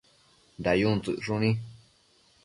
[0.63, 1.51] dayun tsëcshuni